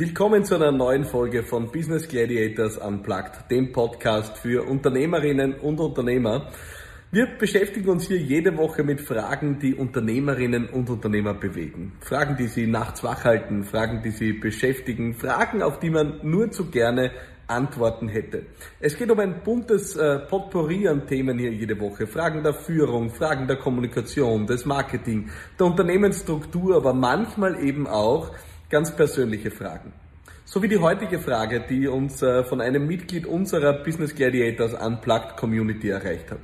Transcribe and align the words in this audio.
Willkommen 0.00 0.46
zu 0.46 0.54
einer 0.54 0.72
neuen 0.72 1.04
Folge 1.04 1.42
von 1.42 1.70
Business 1.70 2.08
Gladiators 2.08 2.78
Unplugged, 2.78 3.50
dem 3.50 3.70
Podcast 3.70 4.38
für 4.38 4.66
Unternehmerinnen 4.66 5.52
und 5.60 5.78
Unternehmer. 5.78 6.48
Wir 7.12 7.26
beschäftigen 7.26 7.90
uns 7.90 8.08
hier 8.08 8.16
jede 8.16 8.56
Woche 8.56 8.82
mit 8.82 9.02
Fragen, 9.02 9.58
die 9.58 9.74
Unternehmerinnen 9.74 10.70
und 10.70 10.88
Unternehmer 10.88 11.34
bewegen. 11.34 11.92
Fragen, 12.00 12.38
die 12.38 12.46
sie 12.46 12.66
nachts 12.66 13.04
wach 13.04 13.24
halten, 13.24 13.62
Fragen, 13.64 14.00
die 14.02 14.10
sie 14.10 14.32
beschäftigen, 14.32 15.12
Fragen, 15.12 15.62
auf 15.62 15.80
die 15.80 15.90
man 15.90 16.20
nur 16.22 16.50
zu 16.50 16.70
gerne 16.70 17.10
Antworten 17.46 18.08
hätte. 18.08 18.46
Es 18.80 18.96
geht 18.96 19.10
um 19.10 19.18
ein 19.18 19.42
buntes 19.44 19.96
äh, 19.96 20.20
Potpourri 20.20 20.88
an 20.88 21.06
Themen 21.06 21.38
hier 21.38 21.52
jede 21.52 21.78
Woche. 21.78 22.06
Fragen 22.06 22.42
der 22.42 22.54
Führung, 22.54 23.10
Fragen 23.10 23.46
der 23.46 23.56
Kommunikation, 23.56 24.46
des 24.46 24.64
Marketing, 24.64 25.28
der 25.58 25.66
Unternehmensstruktur, 25.66 26.76
aber 26.76 26.94
manchmal 26.94 27.62
eben 27.62 27.86
auch 27.86 28.30
ganz 28.70 28.94
persönliche 28.94 29.50
Fragen. 29.50 29.92
So 30.44 30.62
wie 30.62 30.68
die 30.68 30.78
heutige 30.78 31.18
Frage, 31.18 31.64
die 31.68 31.86
uns 31.86 32.22
äh, 32.22 32.42
von 32.44 32.60
einem 32.60 32.86
Mitglied 32.86 33.26
unserer 33.26 33.84
Business 33.84 34.14
Gladiators 34.14 34.74
Unplugged 34.74 35.36
Community 35.36 35.90
erreicht 35.90 36.30
hat. 36.30 36.40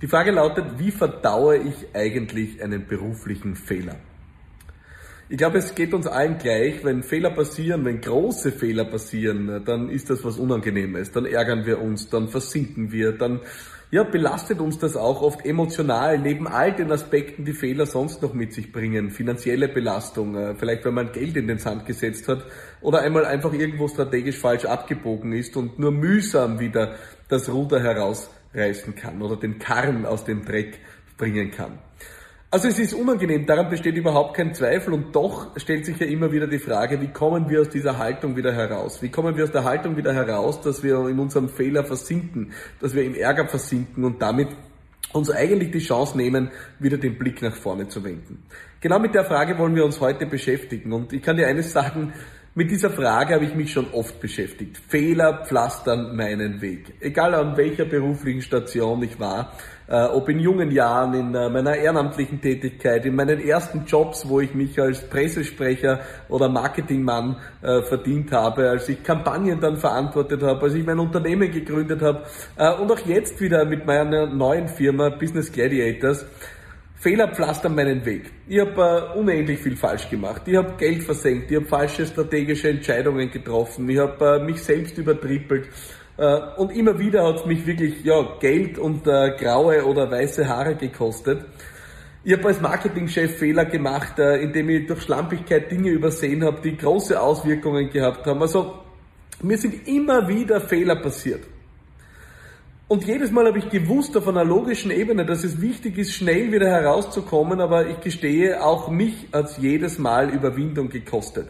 Die 0.00 0.06
Frage 0.06 0.30
lautet, 0.30 0.78
wie 0.78 0.92
verdaue 0.92 1.56
ich 1.58 1.88
eigentlich 1.94 2.62
einen 2.62 2.86
beruflichen 2.86 3.56
Fehler? 3.56 3.96
Ich 5.28 5.36
glaube, 5.36 5.58
es 5.58 5.74
geht 5.74 5.92
uns 5.92 6.06
allen 6.06 6.38
gleich, 6.38 6.84
wenn 6.84 7.02
Fehler 7.02 7.30
passieren, 7.30 7.84
wenn 7.84 8.00
große 8.00 8.50
Fehler 8.50 8.86
passieren, 8.86 9.62
dann 9.64 9.90
ist 9.90 10.08
das 10.08 10.24
was 10.24 10.38
Unangenehmes, 10.38 11.12
dann 11.12 11.26
ärgern 11.26 11.66
wir 11.66 11.82
uns, 11.82 12.08
dann 12.08 12.28
versinken 12.28 12.92
wir, 12.92 13.12
dann 13.12 13.40
ja, 13.90 14.04
belastet 14.04 14.60
uns 14.60 14.78
das 14.78 14.96
auch 14.96 15.22
oft 15.22 15.46
emotional, 15.46 16.18
neben 16.18 16.46
all 16.46 16.74
den 16.74 16.92
Aspekten, 16.92 17.44
die 17.46 17.54
Fehler 17.54 17.86
sonst 17.86 18.20
noch 18.20 18.34
mit 18.34 18.52
sich 18.52 18.70
bringen. 18.70 19.10
Finanzielle 19.10 19.68
Belastung, 19.68 20.36
äh, 20.36 20.54
vielleicht 20.56 20.84
wenn 20.84 20.94
man 20.94 21.12
Geld 21.12 21.36
in 21.36 21.46
den 21.46 21.58
Sand 21.58 21.86
gesetzt 21.86 22.28
hat 22.28 22.44
oder 22.82 23.00
einmal 23.00 23.24
einfach 23.24 23.52
irgendwo 23.52 23.88
strategisch 23.88 24.36
falsch 24.36 24.66
abgebogen 24.66 25.32
ist 25.32 25.56
und 25.56 25.78
nur 25.78 25.90
mühsam 25.90 26.60
wieder 26.60 26.96
das 27.28 27.48
Ruder 27.48 27.80
herausreißen 27.80 28.94
kann 28.94 29.22
oder 29.22 29.36
den 29.36 29.58
Karren 29.58 30.04
aus 30.04 30.24
dem 30.24 30.44
Dreck 30.44 30.80
bringen 31.16 31.50
kann. 31.50 31.78
Also 32.50 32.66
es 32.68 32.78
ist 32.78 32.94
unangenehm, 32.94 33.44
daran 33.44 33.68
besteht 33.68 33.94
überhaupt 33.96 34.34
kein 34.34 34.54
Zweifel 34.54 34.94
und 34.94 35.14
doch 35.14 35.48
stellt 35.58 35.84
sich 35.84 35.98
ja 35.98 36.06
immer 36.06 36.32
wieder 36.32 36.46
die 36.46 36.58
Frage, 36.58 36.98
wie 37.02 37.08
kommen 37.08 37.50
wir 37.50 37.60
aus 37.60 37.68
dieser 37.68 37.98
Haltung 37.98 38.36
wieder 38.36 38.54
heraus? 38.54 39.02
Wie 39.02 39.10
kommen 39.10 39.36
wir 39.36 39.44
aus 39.44 39.52
der 39.52 39.64
Haltung 39.64 39.98
wieder 39.98 40.14
heraus, 40.14 40.62
dass 40.62 40.82
wir 40.82 41.06
in 41.08 41.18
unserem 41.18 41.50
Fehler 41.50 41.84
versinken, 41.84 42.52
dass 42.80 42.94
wir 42.94 43.04
im 43.04 43.14
Ärger 43.14 43.46
versinken 43.48 44.02
und 44.02 44.22
damit 44.22 44.48
uns 45.12 45.30
eigentlich 45.30 45.72
die 45.72 45.78
Chance 45.80 46.16
nehmen, 46.16 46.50
wieder 46.78 46.96
den 46.96 47.18
Blick 47.18 47.42
nach 47.42 47.54
vorne 47.54 47.88
zu 47.88 48.02
wenden? 48.02 48.42
Genau 48.80 48.98
mit 48.98 49.14
der 49.14 49.26
Frage 49.26 49.58
wollen 49.58 49.74
wir 49.74 49.84
uns 49.84 50.00
heute 50.00 50.24
beschäftigen 50.24 50.94
und 50.94 51.12
ich 51.12 51.20
kann 51.20 51.36
dir 51.36 51.48
eines 51.48 51.72
sagen, 51.72 52.14
mit 52.54 52.70
dieser 52.70 52.90
Frage 52.90 53.34
habe 53.34 53.44
ich 53.44 53.54
mich 53.54 53.72
schon 53.72 53.86
oft 53.92 54.20
beschäftigt. 54.20 54.78
Fehler 54.88 55.44
pflastern 55.44 56.16
meinen 56.16 56.60
Weg. 56.60 56.94
Egal 57.00 57.34
an 57.34 57.56
welcher 57.56 57.84
beruflichen 57.84 58.42
Station 58.42 59.02
ich 59.02 59.20
war, 59.20 59.52
äh, 59.86 60.04
ob 60.04 60.28
in 60.28 60.40
jungen 60.40 60.70
Jahren, 60.70 61.14
in 61.14 61.34
äh, 61.34 61.48
meiner 61.48 61.76
ehrenamtlichen 61.76 62.40
Tätigkeit, 62.40 63.06
in 63.06 63.14
meinen 63.14 63.40
ersten 63.40 63.84
Jobs, 63.86 64.28
wo 64.28 64.40
ich 64.40 64.54
mich 64.54 64.80
als 64.80 65.08
Pressesprecher 65.08 66.00
oder 66.28 66.48
Marketingmann 66.48 67.36
äh, 67.62 67.82
verdient 67.82 68.32
habe, 68.32 68.68
als 68.68 68.88
ich 68.88 69.02
Kampagnen 69.02 69.60
dann 69.60 69.76
verantwortet 69.76 70.42
habe, 70.42 70.62
als 70.62 70.74
ich 70.74 70.84
mein 70.84 70.98
Unternehmen 70.98 71.50
gegründet 71.50 72.02
habe 72.02 72.24
äh, 72.56 72.74
und 72.74 72.90
auch 72.90 73.00
jetzt 73.06 73.40
wieder 73.40 73.64
mit 73.64 73.86
meiner 73.86 74.26
neuen 74.26 74.68
Firma 74.68 75.10
Business 75.10 75.52
Gladiators 75.52 76.26
Fehler 77.00 77.28
pflastern 77.28 77.76
meinen 77.76 78.04
Weg. 78.04 78.24
Ich 78.48 78.58
habe 78.58 79.12
äh, 79.14 79.18
unendlich 79.18 79.60
viel 79.60 79.76
falsch 79.76 80.10
gemacht. 80.10 80.42
Ich 80.46 80.56
habe 80.56 80.74
Geld 80.76 81.04
versenkt, 81.04 81.48
ich 81.48 81.56
habe 81.56 81.66
falsche 81.66 82.04
strategische 82.04 82.70
Entscheidungen 82.70 83.30
getroffen, 83.30 83.88
ich 83.88 83.98
habe 83.98 84.40
äh, 84.40 84.44
mich 84.44 84.60
selbst 84.60 84.98
übertrippelt. 84.98 85.68
Äh, 86.16 86.40
und 86.56 86.74
immer 86.74 86.98
wieder 86.98 87.24
hat 87.24 87.36
es 87.36 87.46
mich 87.46 87.64
wirklich 87.64 88.04
ja, 88.04 88.36
Geld 88.40 88.78
und 88.78 89.06
äh, 89.06 89.36
graue 89.38 89.86
oder 89.86 90.10
weiße 90.10 90.48
Haare 90.48 90.74
gekostet. 90.74 91.44
Ich 92.24 92.32
habe 92.32 92.48
als 92.48 92.60
Marketingchef 92.60 93.38
Fehler 93.38 93.64
gemacht, 93.66 94.18
äh, 94.18 94.42
indem 94.42 94.68
ich 94.68 94.88
durch 94.88 95.02
Schlampigkeit 95.02 95.70
Dinge 95.70 95.90
übersehen 95.90 96.42
habe, 96.42 96.60
die 96.62 96.76
große 96.76 97.20
Auswirkungen 97.20 97.90
gehabt 97.90 98.26
haben. 98.26 98.42
Also 98.42 98.74
mir 99.40 99.56
sind 99.56 99.86
immer 99.86 100.26
wieder 100.26 100.60
Fehler 100.60 100.96
passiert. 100.96 101.44
Und 102.88 103.04
jedes 103.04 103.30
Mal 103.30 103.46
habe 103.46 103.58
ich 103.58 103.68
gewusst 103.68 104.16
auf 104.16 104.26
einer 104.28 104.44
logischen 104.44 104.90
Ebene, 104.90 105.26
dass 105.26 105.44
es 105.44 105.60
wichtig 105.60 105.98
ist, 105.98 106.14
schnell 106.14 106.50
wieder 106.52 106.70
herauszukommen, 106.70 107.60
aber 107.60 107.86
ich 107.86 108.00
gestehe, 108.00 108.64
auch 108.64 108.88
mich 108.88 109.28
hat 109.30 109.50
es 109.50 109.58
jedes 109.58 109.98
Mal 109.98 110.30
Überwindung 110.30 110.88
gekostet. 110.88 111.48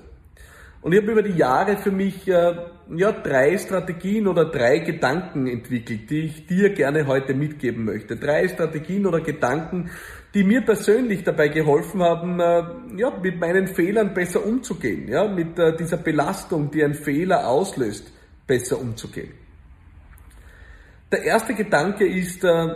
Und 0.82 0.92
ich 0.92 1.00
habe 1.00 1.12
über 1.12 1.22
die 1.22 1.36
Jahre 1.38 1.76
für 1.76 1.92
mich 1.92 2.26
äh, 2.26 2.56
ja, 2.96 3.12
drei 3.12 3.56
Strategien 3.56 4.26
oder 4.26 4.46
drei 4.46 4.78
Gedanken 4.78 5.46
entwickelt, 5.46 6.10
die 6.10 6.22
ich 6.22 6.46
dir 6.46 6.70
gerne 6.70 7.06
heute 7.06 7.34
mitgeben 7.34 7.84
möchte. 7.84 8.16
Drei 8.16 8.48
Strategien 8.48 9.06
oder 9.06 9.20
Gedanken, 9.20 9.90
die 10.34 10.42
mir 10.42 10.62
persönlich 10.62 11.22
dabei 11.22 11.48
geholfen 11.48 12.02
haben, 12.02 12.40
äh, 12.40 12.64
ja, 12.96 13.12
mit 13.22 13.38
meinen 13.38 13.68
Fehlern 13.68 14.12
besser 14.12 14.44
umzugehen, 14.44 15.06
ja, 15.06 15.28
mit 15.28 15.56
äh, 15.56 15.76
dieser 15.76 15.98
Belastung, 15.98 16.72
die 16.72 16.82
ein 16.82 16.94
Fehler 16.94 17.46
auslöst, 17.46 18.12
besser 18.44 18.80
umzugehen. 18.80 19.47
Der 21.10 21.22
erste 21.22 21.54
Gedanke 21.54 22.06
ist, 22.06 22.44
äh, 22.44 22.74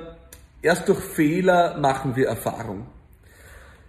erst 0.62 0.88
durch 0.88 1.00
Fehler 1.00 1.78
machen 1.78 2.16
wir 2.16 2.28
Erfahrung. 2.28 2.86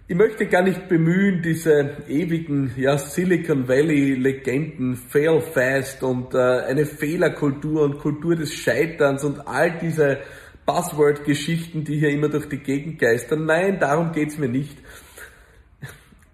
Ich 0.06 0.14
möchte 0.14 0.46
gar 0.46 0.62
nicht 0.62 0.86
bemühen, 0.86 1.40
diese 1.40 1.96
ewigen 2.08 2.74
ja, 2.76 2.98
Silicon 2.98 3.66
Valley-Legenden, 3.66 4.96
Fail 4.96 5.40
Fast 5.40 6.02
und 6.02 6.34
äh, 6.34 6.38
eine 6.38 6.84
Fehlerkultur 6.84 7.84
und 7.84 8.00
Kultur 8.00 8.36
des 8.36 8.52
Scheiterns 8.52 9.24
und 9.24 9.48
all 9.48 9.78
diese 9.78 10.18
Buzzword-Geschichten, 10.66 11.84
die 11.84 12.00
hier 12.00 12.10
immer 12.10 12.28
durch 12.28 12.46
die 12.46 12.58
Gegend 12.58 12.98
geistern. 12.98 13.46
Nein, 13.46 13.80
darum 13.80 14.12
geht's 14.12 14.36
mir 14.36 14.50
nicht. 14.50 14.76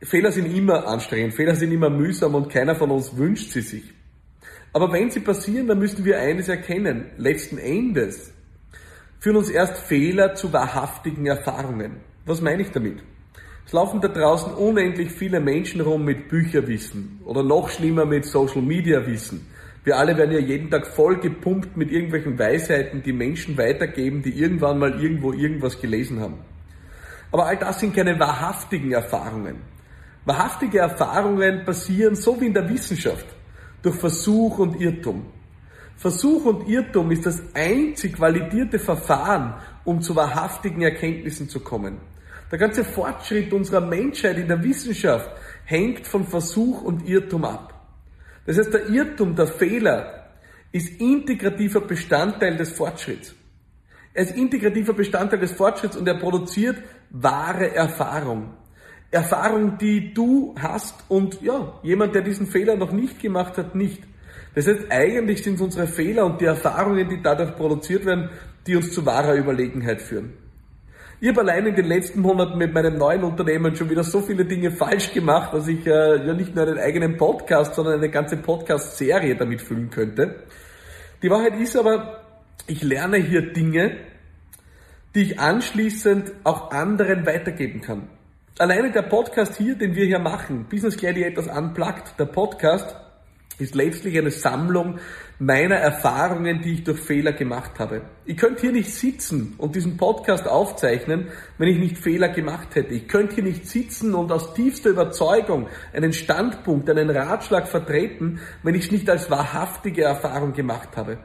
Fehler 0.03 0.33
sind 0.33 0.53
immer 0.53 0.89
anstrengend, 0.89 1.35
Fehler 1.35 1.55
sind 1.55 1.71
immer 1.71 1.91
mühsam 1.91 2.35
und 2.35 2.51
keiner 2.51 2.75
von 2.75 2.91
uns 2.91 3.17
wünscht 3.17 3.53
sie 3.53 3.61
sich. 3.61 4.00
Aber 4.73 4.93
wenn 4.93 5.11
sie 5.11 5.21
passieren, 5.21 5.67
dann 5.67 5.79
müssen 5.79 6.05
wir 6.05 6.21
eines 6.21 6.49
erkennen. 6.49 7.07
Letzten 7.17 7.59
Endes 7.59 8.33
führen 9.19 9.37
uns 9.37 9.51
erst 9.51 9.79
Fehler 9.79 10.35
zu 10.35 10.53
wahrhaftigen 10.53 11.27
Erfahrungen. 11.27 11.97
Was 12.25 12.41
meine 12.41 12.63
ich 12.63 12.71
damit? 12.71 13.03
Es 13.67 13.73
laufen 13.73 14.01
da 14.01 14.09
draußen 14.09 14.55
unendlich 14.55 15.11
viele 15.11 15.41
Menschen 15.41 15.81
rum 15.81 16.05
mit 16.05 16.29
Bücherwissen 16.29 17.21
oder 17.25 17.43
noch 17.43 17.69
schlimmer 17.69 18.05
mit 18.05 18.25
Social 18.25 18.63
Media 18.63 19.05
Wissen. 19.07 19.47
Wir 19.83 19.97
alle 19.97 20.17
werden 20.17 20.33
ja 20.33 20.39
jeden 20.39 20.71
Tag 20.71 20.87
voll 20.87 21.19
gepumpt 21.19 21.77
mit 21.77 21.91
irgendwelchen 21.91 22.39
Weisheiten, 22.39 23.03
die 23.03 23.13
Menschen 23.13 23.57
weitergeben, 23.57 24.23
die 24.23 24.39
irgendwann 24.39 24.79
mal 24.79 25.03
irgendwo 25.03 25.33
irgendwas 25.33 25.81
gelesen 25.81 26.21
haben. 26.21 26.39
Aber 27.33 27.47
all 27.47 27.57
das 27.57 27.81
sind 27.81 27.95
keine 27.95 28.19
wahrhaftigen 28.19 28.93
Erfahrungen. 28.93 29.57
Wahrhaftige 30.25 30.79
Erfahrungen 30.79 31.65
passieren 31.65 32.15
so 32.15 32.41
wie 32.41 32.47
in 32.47 32.55
der 32.55 32.69
Wissenschaft 32.69 33.27
durch 33.83 33.97
Versuch 33.97 34.59
und 34.59 34.81
Irrtum. 34.81 35.27
Versuch 35.97 36.47
und 36.47 36.69
Irrtum 36.69 37.11
ist 37.11 37.27
das 37.27 37.43
einzig 37.55 38.19
validierte 38.19 38.79
Verfahren, 38.79 39.55
um 39.85 40.01
zu 40.01 40.17
wahrhaftigen 40.17 40.83
Erkenntnissen 40.83 41.49
zu 41.49 41.61
kommen. 41.61 41.99
Der 42.51 42.59
ganze 42.59 42.85
Fortschritt 42.85 43.53
unserer 43.53 43.81
Menschheit 43.81 44.39
in 44.39 44.49
der 44.49 44.63
Wissenschaft 44.63 45.31
hängt 45.65 46.07
von 46.07 46.27
Versuch 46.27 46.83
und 46.83 47.07
Irrtum 47.09 47.45
ab. 47.45 47.75
Das 48.47 48.59
heißt, 48.59 48.73
der 48.73 48.89
Irrtum, 48.89 49.37
der 49.37 49.47
Fehler 49.47 50.31
ist 50.73 51.01
integrativer 51.01 51.83
Bestandteil 51.83 52.57
des 52.57 52.73
Fortschritts. 52.73 53.35
Er 54.13 54.25
ist 54.25 54.37
integrativer 54.37 54.93
Bestandteil 54.93 55.39
des 55.39 55.53
Fortschritts 55.53 55.97
und 55.97 56.09
er 56.09 56.19
produziert 56.19 56.77
wahre 57.11 57.75
Erfahrung. 57.75 58.55
Erfahrung, 59.11 59.77
die 59.79 60.15
du 60.15 60.55
hast 60.59 60.95
und 61.09 61.43
ja, 61.43 61.75
jemand, 61.83 62.15
der 62.15 62.23
diesen 62.23 62.47
Fehler 62.47 62.77
noch 62.77 62.93
nicht 62.93 63.21
gemacht 63.21 63.59
hat, 63.59 63.75
nicht. 63.75 64.03
Das 64.55 64.67
heißt, 64.67 64.91
eigentlich 64.91 65.43
sind 65.43 65.55
es 65.55 65.61
unsere 65.61 65.87
Fehler 65.87 66.27
und 66.27 66.41
die 66.41 66.45
Erfahrungen, 66.45 67.09
die 67.09 67.21
dadurch 67.23 67.57
produziert 67.57 68.05
werden, 68.05 68.31
die 68.67 68.77
uns 68.77 68.93
zu 68.93 69.05
wahrer 69.07 69.35
Überlegenheit 69.35 70.03
führen. 70.03 70.33
Ich 71.23 71.29
habe 71.29 71.41
allein 71.41 71.67
in 71.67 71.75
den 71.75 71.87
letzten 71.87 72.21
Monaten 72.21 72.57
mit 72.57 72.73
meinem 72.73 72.97
neuen 72.97 73.25
Unternehmen 73.25 73.77
schon 73.77 73.91
wieder 73.91 74.05
so 74.05 74.23
viele 74.23 74.47
Dinge 74.47 74.71
falsch 74.71 75.13
gemacht, 75.13 75.53
dass 75.53 75.69
ich 75.69 75.87
äh, 75.87 76.27
ja 76.27 76.33
nicht 76.33 76.55
nur 76.55 76.67
einen 76.67 76.79
eigenen 76.79 77.17
Podcast, 77.17 77.75
sondern 77.75 77.95
eine 77.95 78.09
ganze 78.11 78.39
Podcast-Serie 78.39 79.37
damit 79.37 79.61
füllen 79.61 79.91
könnte. 79.91 80.45
Die 81.23 81.29
Wahrheit 81.29 81.61
ist 81.61 81.77
aber, 81.77 82.23
ich 82.67 82.83
lerne 82.83 83.19
hier 83.19 83.53
Dinge, 83.53 83.99
die 85.15 85.23
ich 85.23 85.41
anschließend 85.41 86.33
auch 86.45 86.71
anderen 86.71 87.27
weitergeben 87.27 87.83
kann. 87.83 88.09
Alleine 88.61 88.91
der 88.91 89.01
Podcast 89.01 89.57
hier, 89.57 89.75
den 89.75 89.95
wir 89.95 90.05
hier 90.05 90.19
machen, 90.19 90.67
Business 90.69 90.99
Gladiators 90.99 91.47
Unplugged, 91.47 92.13
der 92.19 92.27
Podcast, 92.27 92.95
ist 93.59 93.75
letztlich 93.75 94.19
eine 94.19 94.31
Sammlung 94.31 94.99
meiner 95.39 95.77
Erfahrungen, 95.77 96.61
die 96.61 96.75
ich 96.75 96.85
durch 96.85 97.01
Fehler 97.01 97.33
gemacht 97.33 97.79
habe. 97.79 98.03
Ich 98.27 98.37
könnte 98.37 98.61
hier 98.61 98.73
nicht 98.73 98.95
sitzen 98.95 99.55
und 99.57 99.77
diesen 99.77 99.97
Podcast 99.97 100.47
aufzeichnen, 100.47 101.29
wenn 101.57 101.69
ich 101.69 101.79
nicht 101.79 101.97
Fehler 101.97 102.29
gemacht 102.29 102.75
hätte. 102.75 102.93
Ich 102.93 103.09
könnte 103.09 103.37
hier 103.37 103.45
nicht 103.45 103.67
sitzen 103.67 104.15
und 104.15 104.31
aus 104.31 104.53
tiefster 104.53 104.91
Überzeugung 104.91 105.69
einen 105.95 106.13
Standpunkt, 106.13 106.91
einen 106.91 107.09
Ratschlag 107.09 107.67
vertreten, 107.67 108.41
wenn 108.63 108.75
ich 108.75 108.85
es 108.85 108.93
nicht 108.93 109.09
als 109.09 109.31
wahrhaftige 109.31 110.03
Erfahrung 110.03 110.53
gemacht 110.53 110.99
habe. 110.99 111.17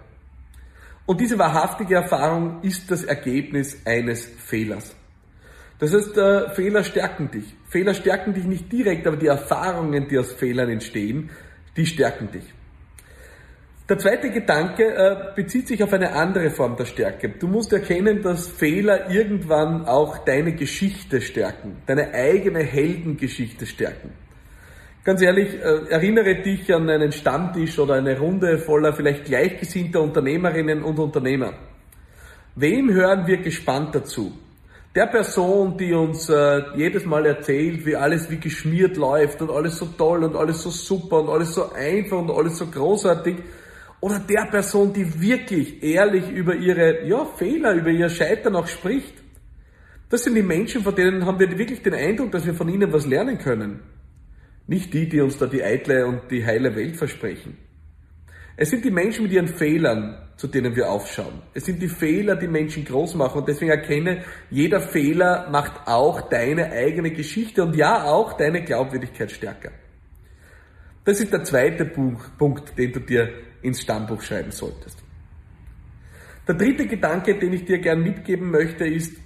Und 1.06 1.20
diese 1.20 1.38
wahrhaftige 1.38 1.96
Erfahrung 1.96 2.62
ist 2.62 2.90
das 2.90 3.04
Ergebnis 3.04 3.82
eines 3.84 4.24
Fehlers. 4.26 4.96
Das 5.80 5.94
heißt, 5.94 6.18
äh, 6.18 6.50
Fehler 6.52 6.84
stärken 6.84 7.30
dich. 7.32 7.54
Fehler 7.68 7.94
stärken 7.94 8.34
dich 8.34 8.46
nicht 8.46 8.72
direkt, 8.72 9.06
aber 9.08 9.18
die 9.18 9.28
Erfahrungen, 9.28 10.08
die 10.08 10.18
aus 10.18 10.32
Fehlern 10.34 10.70
entstehen, 10.70 11.30
die 11.76 11.86
stärken 11.86 12.32
dich. 12.32 12.54
Der 13.88 14.00
zweite 14.00 14.32
Gedanke 14.32 14.84
äh, 14.84 15.36
bezieht 15.36 15.68
sich 15.68 15.84
auf 15.84 15.94
eine 15.94 16.14
andere 16.14 16.50
Form 16.50 16.76
der 16.76 16.86
Stärke. 16.86 17.30
Du 17.30 17.48
musst 17.48 17.72
erkennen, 17.72 18.24
dass 18.24 18.48
Fehler 18.48 19.12
irgendwann 19.12 19.86
auch 19.86 20.18
deine 20.20 20.56
Geschichte 20.56 21.22
stärken, 21.22 21.84
deine 21.86 22.12
eigene 22.12 22.64
Heldengeschichte 22.64 23.68
stärken. 23.68 24.12
Ganz 25.04 25.22
ehrlich, 25.22 25.54
äh, 25.54 25.92
erinnere 25.92 26.42
dich 26.42 26.74
an 26.74 26.90
einen 26.90 27.12
Stammtisch 27.12 27.78
oder 27.78 27.94
eine 27.94 28.18
Runde 28.18 28.58
voller 28.58 28.92
vielleicht 28.92 29.26
gleichgesinnter 29.26 30.02
Unternehmerinnen 30.02 30.82
und 30.82 30.98
Unternehmer. 30.98 31.54
Wem 32.56 32.92
hören 32.92 33.28
wir 33.28 33.38
gespannt 33.38 33.94
dazu? 33.94 34.34
Der 34.96 35.08
Person, 35.08 35.78
die 35.78 35.94
uns 35.94 36.30
äh, 36.30 36.62
jedes 36.78 37.04
Mal 37.04 37.26
erzählt, 37.26 37.86
wie 37.86 37.98
alles 37.98 38.30
wie 38.30 38.38
geschmiert 38.38 38.96
läuft 38.96 39.42
und 39.42 39.52
alles 39.52 39.78
so 39.78 39.88
toll 39.88 40.24
und 40.24 40.38
alles 40.38 40.62
so 40.62 40.70
super 40.70 41.20
und 41.20 41.28
alles 41.28 41.54
so 41.54 41.74
einfach 41.74 42.18
und 42.18 42.32
alles 42.32 42.58
so 42.58 42.68
großartig, 42.68 43.36
oder 44.00 44.20
der 44.20 44.46
Person, 44.46 44.94
die 44.94 45.20
wirklich 45.20 45.84
ehrlich 45.84 46.30
über 46.30 46.56
ihre 46.56 47.06
ja, 47.08 47.26
Fehler, 47.26 47.74
über 47.74 47.90
ihr 47.90 48.08
Scheitern 48.08 48.56
auch 48.56 48.68
spricht. 48.68 49.16
Das 50.10 50.24
sind 50.24 50.36
die 50.36 50.44
Menschen, 50.44 50.84
von 50.84 50.96
denen 50.96 51.26
haben 51.26 51.40
wir 51.40 51.58
wirklich 51.58 51.82
den 51.82 51.96
Eindruck, 51.96 52.32
dass 52.32 52.46
wir 52.46 52.54
von 52.54 52.70
ihnen 52.70 52.94
was 52.94 53.06
lernen 53.06 53.38
können. 53.38 53.82
Nicht 54.68 54.94
die, 54.94 55.10
die 55.10 55.20
uns 55.20 55.38
da 55.38 55.48
die 55.48 55.64
eitle 55.64 56.06
und 56.06 56.32
die 56.32 56.46
heile 56.46 56.76
Welt 56.76 56.96
versprechen. 56.96 57.58
Es 58.58 58.70
sind 58.70 58.86
die 58.86 58.92
Menschen 58.92 59.24
mit 59.24 59.34
ihren 59.34 59.50
Fehlern, 59.50 60.18
zu 60.38 60.48
denen 60.48 60.76
wir 60.76 60.90
aufschauen. 60.90 61.42
Es 61.54 61.66
sind 61.66 61.82
die 61.82 61.90
Fehler, 61.90 62.36
die 62.36 62.48
Menschen 62.48 62.86
groß 62.86 63.16
machen 63.16 63.40
und 63.40 63.48
deswegen 63.48 63.72
erkenne, 63.72 64.24
jeder 64.50 64.80
Fehler 64.80 65.50
macht 65.50 65.88
auch 65.88 66.30
deine 66.30 66.72
eigene 66.72 67.12
Geschichte 67.12 67.64
und 67.64 67.76
ja 67.76 68.04
auch 68.04 68.34
deine 68.34 68.64
Glaubwürdigkeit 68.64 69.32
stärker. 69.32 69.72
Das 71.04 71.20
ist 71.20 71.34
der 71.34 71.44
zweite 71.44 71.86
Punkt, 71.86 72.78
den 72.78 72.92
du 72.94 73.00
dir 73.00 73.30
ins 73.62 73.82
Stammbuch 73.82 74.22
schreiben 74.22 74.52
solltest. 74.52 75.04
Der 76.48 76.56
dritte 76.56 76.88
Gedanke, 76.88 77.38
den 77.38 77.54
ich 77.54 77.66
dir 77.66 77.80
gern 77.80 78.04
mitgeben 78.04 78.52
möchte, 78.52 78.86
ist, 78.86 79.18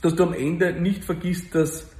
dass 0.00 0.14
du 0.14 0.24
am 0.24 0.34
Ende 0.34 0.72
nicht 0.72 1.04
vergisst, 1.04 1.54
dass 1.54 1.90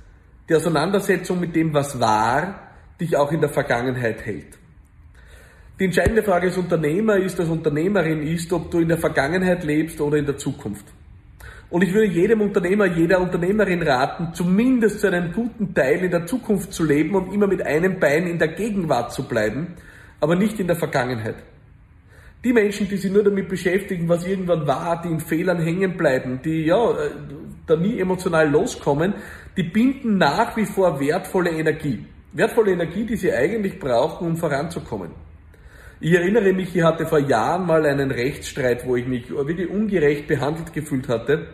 die 0.48 0.54
Auseinandersetzung 0.54 1.40
mit 1.40 1.56
dem, 1.56 1.72
was 1.72 1.98
war, 1.98 2.68
dich 3.00 3.16
auch 3.16 3.32
in 3.32 3.40
der 3.40 3.48
Vergangenheit 3.48 4.24
hält. 4.24 4.58
Die 5.80 5.86
entscheidende 5.86 6.22
Frage 6.22 6.46
als 6.46 6.56
Unternehmer 6.56 7.16
ist, 7.16 7.40
als 7.40 7.48
Unternehmerin 7.48 8.22
ist, 8.22 8.52
ob 8.52 8.70
du 8.70 8.78
in 8.78 8.88
der 8.88 8.98
Vergangenheit 8.98 9.64
lebst 9.64 10.00
oder 10.00 10.18
in 10.18 10.26
der 10.26 10.36
Zukunft. 10.36 10.86
Und 11.68 11.82
ich 11.82 11.92
würde 11.92 12.06
jedem 12.06 12.42
Unternehmer, 12.42 12.86
jeder 12.86 13.20
Unternehmerin 13.20 13.82
raten, 13.82 14.32
zumindest 14.34 15.00
zu 15.00 15.08
einem 15.08 15.32
guten 15.32 15.74
Teil 15.74 16.04
in 16.04 16.12
der 16.12 16.26
Zukunft 16.26 16.72
zu 16.72 16.84
leben 16.84 17.16
und 17.16 17.34
immer 17.34 17.48
mit 17.48 17.66
einem 17.66 17.98
Bein 17.98 18.28
in 18.28 18.38
der 18.38 18.48
Gegenwart 18.48 19.12
zu 19.12 19.26
bleiben, 19.26 19.74
aber 20.20 20.36
nicht 20.36 20.60
in 20.60 20.68
der 20.68 20.76
Vergangenheit. 20.76 21.36
Die 22.44 22.52
Menschen, 22.52 22.88
die 22.88 22.96
sich 22.96 23.10
nur 23.10 23.24
damit 23.24 23.48
beschäftigen, 23.48 24.08
was 24.08 24.24
irgendwann 24.24 24.68
war, 24.68 25.02
die 25.02 25.08
in 25.08 25.18
Fehlern 25.18 25.58
hängen 25.58 25.96
bleiben, 25.96 26.40
die 26.44 26.66
ja 26.66 26.92
äh, 26.92 27.10
da 27.66 27.74
nie 27.74 27.98
emotional 27.98 28.48
loskommen, 28.48 29.14
die 29.56 29.64
binden 29.64 30.18
nach 30.18 30.56
wie 30.56 30.66
vor 30.66 31.00
wertvolle 31.00 31.50
Energie. 31.50 32.06
Wertvolle 32.32 32.70
Energie, 32.70 33.06
die 33.06 33.16
sie 33.16 33.32
eigentlich 33.32 33.80
brauchen, 33.80 34.28
um 34.28 34.36
voranzukommen. 34.36 35.23
Ich 36.00 36.12
erinnere 36.12 36.52
mich, 36.52 36.74
ich 36.74 36.82
hatte 36.82 37.06
vor 37.06 37.20
Jahren 37.20 37.66
mal 37.66 37.86
einen 37.86 38.10
Rechtsstreit, 38.10 38.84
wo 38.86 38.96
ich 38.96 39.06
mich 39.06 39.30
wirklich 39.30 39.70
ungerecht 39.70 40.26
behandelt 40.26 40.72
gefühlt 40.72 41.08
hatte, 41.08 41.46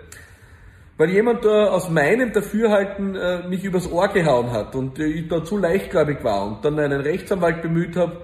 weil 0.97 1.11
jemand 1.11 1.45
da 1.45 1.69
aus 1.69 1.91
meinem 1.91 2.33
Dafürhalten 2.33 3.15
äh, 3.15 3.47
mich 3.49 3.65
übers 3.65 3.91
Ohr 3.91 4.09
gehauen 4.09 4.51
hat 4.51 4.75
und 4.75 4.99
ich 4.99 5.29
da 5.29 5.45
zu 5.45 5.59
leichtgläubig 5.59 6.25
war 6.25 6.47
und 6.47 6.65
dann 6.65 6.79
einen 6.79 7.03
Rechtsanwalt 7.03 7.61
bemüht 7.61 7.97
habe 7.97 8.23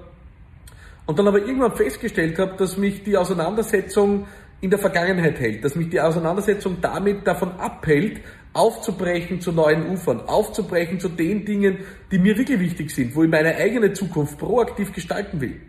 und 1.05 1.19
dann 1.19 1.29
aber 1.29 1.39
irgendwann 1.39 1.77
festgestellt 1.77 2.39
habe, 2.39 2.57
dass 2.57 2.79
mich 2.79 3.05
die 3.05 3.17
Auseinandersetzung 3.17 4.27
in 4.63 4.71
der 4.71 4.79
Vergangenheit 4.79 5.39
hält, 5.39 5.65
dass 5.65 5.77
mich 5.77 5.91
die 5.91 6.01
Auseinandersetzung 6.01 6.79
damit 6.81 7.27
davon 7.27 7.53
abhält, 7.59 8.23
aufzubrechen 8.55 9.43
zu 9.43 9.53
neuen 9.53 9.87
Ufern, 9.91 10.21
aufzubrechen 10.21 10.99
zu 10.99 11.11
den 11.11 11.45
Dingen, 11.45 11.81
die 12.11 12.19
mir 12.19 12.39
wirklich 12.39 12.59
wichtig 12.59 12.91
sind, 12.91 13.15
wo 13.15 13.23
ich 13.23 13.31
meine 13.31 13.55
eigene 13.55 13.93
Zukunft 13.93 14.39
proaktiv 14.39 14.95
gestalten 14.95 15.43
will. 15.43 15.61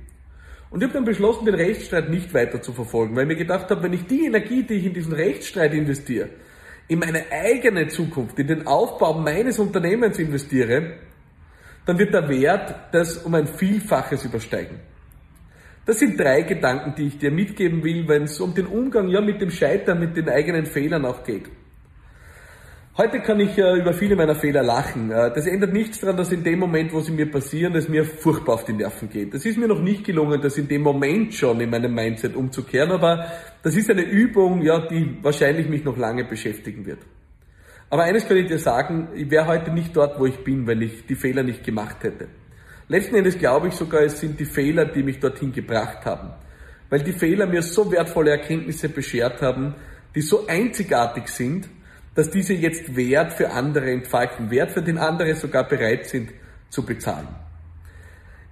Und 0.69 0.81
ich 0.81 0.88
habe 0.88 0.96
dann 0.96 1.06
beschlossen, 1.06 1.46
den 1.46 1.56
Rechtsstreit 1.56 2.10
nicht 2.10 2.34
weiter 2.34 2.62
zu 2.62 2.74
verfolgen, 2.74 3.16
weil 3.16 3.24
ich 3.24 3.30
mir 3.30 3.36
gedacht 3.36 3.69
habe, 3.69 3.84
wenn 3.84 3.94
ich 3.94 4.06
die 4.06 4.25
Energie, 4.25 4.64
die 4.64 4.75
ich 4.75 4.86
in 4.86 4.94
diesen 4.94 5.14
Rechtsstreit 5.14 5.74
investiere, 5.74 6.30
in 6.88 7.00
meine 7.00 7.25
eigene 7.31 7.88
Zukunft, 7.88 8.38
in 8.40 8.48
den 8.48 8.68
Aufbau 8.68 9.14
meines 9.14 9.60
Unternehmens 9.60 10.19
investiere, 10.19 10.98
dann 11.86 11.98
wird 11.98 12.14
der 12.14 12.28
Wert 12.28 12.75
das 12.92 13.18
um 13.18 13.34
ein 13.34 13.48
Vielfaches 13.48 14.25
übersteigen. 14.25 14.80
Das 15.86 16.00
sind 16.00 16.19
drei 16.19 16.42
Gedanken, 16.42 16.96
die 16.98 17.08
ich 17.08 17.18
dir 17.18 17.31
mitgeben 17.31 17.81
will, 17.81 18.06
wenn 18.10 18.24
es 18.24 18.42
um 18.42 18.54
den 18.54 18.68
Umgang 18.68 19.08
ja 19.08 19.22
mit 19.22 19.40
dem 19.40 19.50
Scheitern, 19.50 20.00
mit 20.00 20.18
den 20.18 20.28
eigenen 20.28 20.66
Fehlern 20.66 21.06
auch 21.06 21.24
geht. 21.24 21.46
Heute 22.98 23.20
kann 23.20 23.40
ich 23.40 23.56
äh, 23.60 23.78
über 23.78 23.94
viele 23.94 24.16
meiner 24.16 24.34
Fehler 24.34 24.64
lachen. 24.64 25.12
Äh, 25.12 25.32
das 25.32 25.46
ändert 25.46 25.72
nichts 25.72 26.00
daran, 26.00 26.18
dass 26.18 26.32
in 26.32 26.44
dem 26.44 26.58
Moment, 26.58 26.92
wo 26.92 27.00
sie 27.00 27.12
mir 27.12 27.30
passieren, 27.30 27.76
es 27.76 27.88
mir 27.88 28.04
furchtbar 28.04 28.56
auf 28.56 28.66
die 28.66 28.74
Nerven 28.74 29.08
geht. 29.08 29.36
Das 29.36 29.46
ist 29.46 29.56
mir 29.56 29.68
noch 29.68 29.80
nicht 29.80 30.04
gelungen, 30.04 30.42
das 30.42 30.58
in 30.58 30.68
dem 30.68 30.82
Moment 30.82 31.32
schon 31.36 31.62
in 31.62 31.70
meinem 31.70 31.94
Mindset 31.94 32.36
umzukehren, 32.36 32.90
aber 32.90 33.28
das 33.62 33.76
ist 33.76 33.92
eine 33.92 34.02
Übung, 34.02 34.64
ja, 34.64 34.88
die 34.88 35.16
wahrscheinlich 35.22 35.70
mich 35.70 35.84
noch 35.84 35.96
lange 35.96 36.24
beschäftigen 36.24 36.88
wird. 36.88 36.98
Aber 37.92 38.02
eines 38.02 38.28
kann 38.28 38.38
ich 38.38 38.48
dir 38.48 38.58
sagen, 38.58 39.10
ich 39.14 39.30
wäre 39.30 39.46
heute 39.46 39.70
nicht 39.70 39.96
dort, 39.96 40.20
wo 40.20 40.26
ich 40.26 40.44
bin, 40.44 40.66
wenn 40.66 40.82
ich 40.82 41.06
die 41.06 41.16
Fehler 41.16 41.44
nicht 41.44 41.64
gemacht 41.64 41.98
hätte. 42.02 42.30
Letzten 42.88 43.14
Endes 43.14 43.38
glaube 43.38 43.68
ich 43.68 43.76
sogar, 43.76 44.02
es 44.02 44.20
sind 44.20 44.40
die 44.40 44.46
Fehler, 44.46 44.86
die 44.86 45.04
mich 45.04 45.20
dorthin 45.20 45.52
gebracht 45.52 46.04
haben. 46.06 46.32
Weil 46.90 47.04
die 47.04 47.14
Fehler 47.14 47.46
mir 47.46 47.62
so 47.62 47.92
wertvolle 47.92 48.32
Erkenntnisse 48.32 48.90
beschert 48.90 49.44
haben, 49.44 49.76
die 50.16 50.21
so 50.21 50.48
einzigartig 50.48 51.28
sind, 51.28 51.69
dass 52.18 52.31
diese 52.31 52.56
jetzt 52.56 52.95
Wert 52.95 53.33
für 53.33 53.52
andere 53.52 53.92
entfalten, 53.92 54.50
Wert 54.50 54.71
für 54.71 54.81
den 54.81 54.97
andere 54.97 55.36
sogar 55.36 55.68
bereit 55.68 56.07
sind 56.07 56.31
zu 56.68 56.83
bezahlen. 56.83 57.28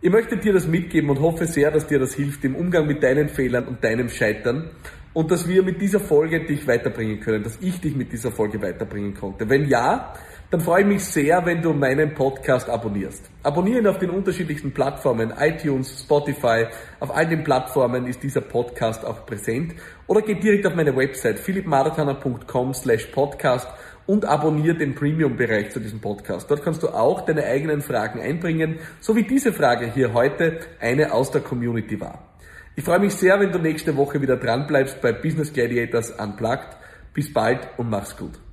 Ich 0.02 0.12
möchte 0.12 0.38
dir 0.38 0.54
das 0.54 0.68
mitgeben 0.68 1.10
und 1.10 1.20
hoffe 1.20 1.48
sehr, 1.48 1.72
dass 1.72 1.88
dir 1.88 1.98
das 1.98 2.14
hilft 2.14 2.46
im 2.46 2.56
Umgang 2.56 2.86
mit 2.86 3.02
deinen 3.02 3.28
Fehlern 3.28 3.66
und 3.68 3.84
deinem 3.84 4.10
Scheitern 4.10 4.70
und 5.14 5.32
dass 5.32 5.48
wir 5.48 5.64
mit 5.64 5.82
dieser 5.82 6.00
Folge 6.00 6.46
dich 6.46 6.68
weiterbringen 6.68 7.22
können, 7.22 7.44
dass 7.44 7.58
ich 7.60 7.82
dich 7.82 7.96
mit 7.96 8.12
dieser 8.12 8.30
Folge 8.32 8.62
weiterbringen 8.62 9.16
konnte. 9.16 9.50
Wenn 9.50 9.68
ja, 9.68 10.14
dann 10.52 10.62
freue 10.62 10.82
ich 10.82 10.88
mich 10.88 11.04
sehr, 11.04 11.46
wenn 11.46 11.62
du 11.62 11.74
meinen 11.74 12.14
Podcast 12.14 12.70
abonnierst. 12.70 13.30
Abonnieren 13.44 13.88
auf 13.88 13.98
den 13.98 14.12
unterschiedlichsten 14.12 14.72
Plattformen, 14.72 15.34
iTunes, 15.40 16.02
Spotify, 16.02 16.68
auf 17.00 17.16
all 17.16 17.28
den 17.28 17.44
Plattformen 17.44 18.06
ist 18.06 18.22
dieser 18.22 18.42
Podcast 18.42 19.04
auch 19.04 19.26
präsent. 19.26 19.74
Oder 20.08 20.22
geh 20.22 20.36
direkt 20.36 20.68
auf 20.68 20.76
meine 20.76 20.96
Website 20.96 21.40
philippmarathoner.com 21.40 22.74
slash 22.74 23.06
podcast 23.08 23.68
und 24.06 24.26
abonniere 24.26 24.76
den 24.76 24.94
Premium-Bereich 24.94 25.72
zu 25.72 25.80
diesem 25.80 26.00
Podcast. 26.00 26.50
Dort 26.50 26.64
kannst 26.64 26.84
du 26.84 26.90
auch 26.90 27.22
deine 27.22 27.44
eigenen 27.44 27.82
Fragen 27.82 28.22
einbringen, 28.22 28.80
so 29.00 29.16
wie 29.16 29.24
diese 29.24 29.52
Frage 29.52 29.92
hier 29.92 30.14
heute 30.14 30.60
eine 30.80 31.12
aus 31.12 31.32
der 31.32 31.42
Community 31.42 32.00
war. 32.00 32.36
Ich 32.76 32.84
freue 32.84 33.00
mich 33.00 33.16
sehr, 33.16 33.40
wenn 33.40 33.52
du 33.52 33.58
nächste 33.60 33.96
Woche 33.96 34.22
wieder 34.22 34.38
dran 34.38 34.68
bleibst 34.68 35.02
bei 35.02 35.12
Business 35.12 35.52
Gladiators 35.54 36.12
Unplugged. 36.12 36.78
Bis 37.14 37.32
bald 37.32 37.68
und 37.78 37.90
mach's 37.90 38.16
gut. 38.18 38.45